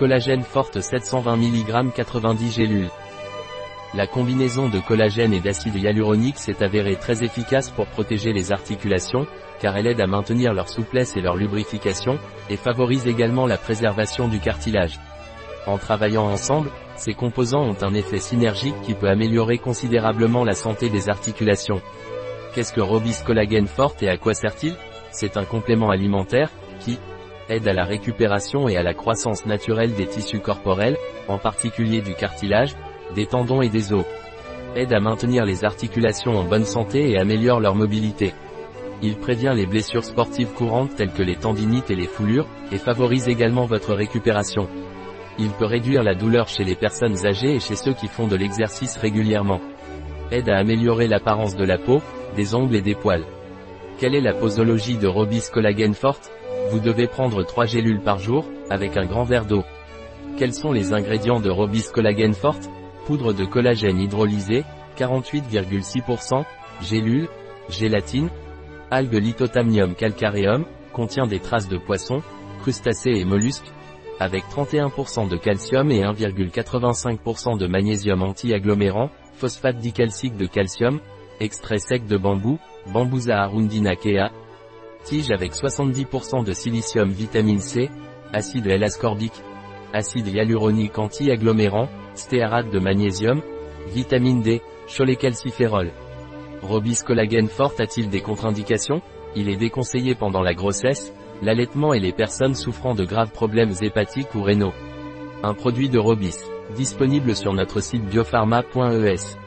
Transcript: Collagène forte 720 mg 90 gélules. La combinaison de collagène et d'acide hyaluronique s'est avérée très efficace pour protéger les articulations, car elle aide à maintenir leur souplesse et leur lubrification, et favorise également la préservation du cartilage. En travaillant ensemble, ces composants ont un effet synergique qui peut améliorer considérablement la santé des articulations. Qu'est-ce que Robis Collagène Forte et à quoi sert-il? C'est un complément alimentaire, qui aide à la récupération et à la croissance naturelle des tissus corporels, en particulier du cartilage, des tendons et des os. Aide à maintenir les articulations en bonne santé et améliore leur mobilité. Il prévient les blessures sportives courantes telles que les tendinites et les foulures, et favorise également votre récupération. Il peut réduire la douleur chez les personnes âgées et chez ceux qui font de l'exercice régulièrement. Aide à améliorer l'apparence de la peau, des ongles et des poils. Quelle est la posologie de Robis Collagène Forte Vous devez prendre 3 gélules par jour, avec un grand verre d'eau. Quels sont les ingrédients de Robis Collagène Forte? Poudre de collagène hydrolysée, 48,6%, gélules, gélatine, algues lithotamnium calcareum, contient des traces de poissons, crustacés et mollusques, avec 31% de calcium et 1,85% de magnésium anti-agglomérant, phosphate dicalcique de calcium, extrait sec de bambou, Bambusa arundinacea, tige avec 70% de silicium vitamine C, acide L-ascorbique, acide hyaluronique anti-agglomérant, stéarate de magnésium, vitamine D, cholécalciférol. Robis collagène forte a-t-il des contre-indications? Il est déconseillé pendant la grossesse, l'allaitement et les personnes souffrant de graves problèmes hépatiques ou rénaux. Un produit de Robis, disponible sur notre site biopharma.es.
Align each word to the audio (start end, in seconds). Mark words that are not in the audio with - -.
Collagène 0.00 0.44
forte 0.44 0.80
720 0.80 1.36
mg 1.36 1.92
90 1.94 2.50
gélules. 2.50 2.88
La 3.92 4.06
combinaison 4.06 4.70
de 4.70 4.80
collagène 4.80 5.34
et 5.34 5.40
d'acide 5.40 5.76
hyaluronique 5.76 6.38
s'est 6.38 6.64
avérée 6.64 6.96
très 6.96 7.22
efficace 7.22 7.68
pour 7.68 7.84
protéger 7.84 8.32
les 8.32 8.50
articulations, 8.50 9.26
car 9.60 9.76
elle 9.76 9.86
aide 9.86 10.00
à 10.00 10.06
maintenir 10.06 10.54
leur 10.54 10.70
souplesse 10.70 11.18
et 11.18 11.20
leur 11.20 11.36
lubrification, 11.36 12.18
et 12.48 12.56
favorise 12.56 13.06
également 13.06 13.46
la 13.46 13.58
préservation 13.58 14.26
du 14.26 14.40
cartilage. 14.40 14.98
En 15.66 15.76
travaillant 15.76 16.24
ensemble, 16.24 16.70
ces 16.96 17.12
composants 17.12 17.68
ont 17.68 17.82
un 17.82 17.92
effet 17.92 18.20
synergique 18.20 18.80
qui 18.82 18.94
peut 18.94 19.10
améliorer 19.10 19.58
considérablement 19.58 20.44
la 20.44 20.54
santé 20.54 20.88
des 20.88 21.10
articulations. 21.10 21.82
Qu'est-ce 22.54 22.72
que 22.72 22.80
Robis 22.80 23.22
Collagène 23.22 23.66
Forte 23.66 24.02
et 24.02 24.08
à 24.08 24.16
quoi 24.16 24.32
sert-il? 24.32 24.76
C'est 25.10 25.36
un 25.36 25.44
complément 25.44 25.90
alimentaire, 25.90 26.48
qui 26.78 26.98
aide 27.50 27.68
à 27.68 27.72
la 27.72 27.84
récupération 27.84 28.68
et 28.68 28.76
à 28.76 28.82
la 28.82 28.94
croissance 28.94 29.44
naturelle 29.44 29.94
des 29.94 30.06
tissus 30.06 30.40
corporels, 30.40 30.96
en 31.28 31.38
particulier 31.38 32.00
du 32.00 32.14
cartilage, 32.14 32.76
des 33.14 33.26
tendons 33.26 33.60
et 33.60 33.68
des 33.68 33.92
os. 33.92 34.04
Aide 34.76 34.92
à 34.92 35.00
maintenir 35.00 35.44
les 35.44 35.64
articulations 35.64 36.38
en 36.38 36.44
bonne 36.44 36.64
santé 36.64 37.10
et 37.10 37.18
améliore 37.18 37.60
leur 37.60 37.74
mobilité. 37.74 38.32
Il 39.02 39.16
prévient 39.16 39.52
les 39.54 39.66
blessures 39.66 40.04
sportives 40.04 40.52
courantes 40.52 40.94
telles 40.94 41.12
que 41.12 41.22
les 41.22 41.34
tendinites 41.34 41.90
et 41.90 41.96
les 41.96 42.06
foulures, 42.06 42.46
et 42.70 42.78
favorise 42.78 43.28
également 43.28 43.66
votre 43.66 43.94
récupération. 43.94 44.68
Il 45.38 45.50
peut 45.50 45.64
réduire 45.64 46.02
la 46.02 46.14
douleur 46.14 46.48
chez 46.48 46.64
les 46.64 46.76
personnes 46.76 47.26
âgées 47.26 47.56
et 47.56 47.60
chez 47.60 47.76
ceux 47.76 47.94
qui 47.94 48.08
font 48.08 48.28
de 48.28 48.36
l'exercice 48.36 48.96
régulièrement. 48.96 49.60
Aide 50.30 50.50
à 50.50 50.58
améliorer 50.58 51.08
l'apparence 51.08 51.56
de 51.56 51.64
la 51.64 51.78
peau, 51.78 52.00
des 52.36 52.54
ongles 52.54 52.76
et 52.76 52.82
des 52.82 52.94
poils. 52.94 53.24
Quelle 53.98 54.14
est 54.14 54.20
la 54.20 54.34
posologie 54.34 54.98
de 54.98 55.08
Robis 55.08 55.48
Collagène 55.52 55.94
Forte 55.94 56.30
Vous 56.70 56.78
devez 56.78 57.08
prendre 57.08 57.42
3 57.42 57.66
gélules 57.66 58.00
par 58.00 58.20
jour, 58.20 58.44
avec 58.70 58.96
un 58.96 59.04
grand 59.04 59.24
verre 59.24 59.44
d'eau. 59.44 59.64
Quels 60.38 60.54
sont 60.54 60.70
les 60.70 60.92
ingrédients 60.92 61.40
de 61.40 61.50
Robis 61.50 61.88
Collagène 61.92 62.32
Forte? 62.32 62.70
Poudre 63.06 63.32
de 63.32 63.44
collagène 63.44 63.98
hydrolysée, 63.98 64.62
48,6%, 64.96 66.44
gélules, 66.80 67.28
gélatine, 67.68 68.28
algues 68.90 69.20
lithotamnium 69.20 69.96
calcareum, 69.96 70.64
contient 70.92 71.26
des 71.26 71.40
traces 71.40 71.68
de 71.68 71.76
poissons, 71.76 72.22
crustacés 72.60 73.16
et 73.16 73.24
mollusques, 73.24 73.72
avec 74.20 74.44
31% 74.44 75.28
de 75.28 75.36
calcium 75.36 75.90
et 75.90 76.02
1,85% 76.02 77.58
de 77.58 77.66
magnésium 77.66 78.22
anti-agglomérant, 78.22 79.10
phosphate 79.34 79.78
dicalcique 79.78 80.36
de 80.36 80.46
calcium, 80.46 81.00
extrait 81.40 81.78
sec 81.78 82.06
de 82.06 82.16
bambou, 82.16 82.60
Bambusa 82.92 83.42
arundinacea, 83.42 84.30
tige 85.04 85.30
avec 85.30 85.52
70% 85.52 86.44
de 86.44 86.52
silicium 86.52 87.10
vitamine 87.10 87.60
C, 87.60 87.90
acide 88.32 88.66
L-ascorbique, 88.66 89.42
acide 89.92 90.28
hyaluronique 90.28 90.98
anti-agglomérant, 90.98 91.88
stéarate 92.14 92.70
de 92.70 92.78
magnésium, 92.78 93.42
vitamine 93.88 94.42
D, 94.42 94.62
cholécalciférol. 94.86 95.90
Robis 96.62 97.02
collagène 97.04 97.48
forte 97.48 97.80
a-t-il 97.80 98.10
des 98.10 98.20
contre-indications? 98.20 99.02
Il 99.34 99.48
est 99.48 99.56
déconseillé 99.56 100.14
pendant 100.14 100.42
la 100.42 100.54
grossesse, 100.54 101.12
l'allaitement 101.42 101.94
et 101.94 102.00
les 102.00 102.12
personnes 102.12 102.54
souffrant 102.54 102.94
de 102.94 103.04
graves 103.04 103.30
problèmes 103.30 103.72
hépatiques 103.80 104.34
ou 104.34 104.42
rénaux. 104.42 104.74
Un 105.42 105.54
produit 105.54 105.88
de 105.88 105.98
Robis, 105.98 106.36
disponible 106.76 107.34
sur 107.34 107.54
notre 107.54 107.80
site 107.80 108.04
biopharma.es. 108.04 109.39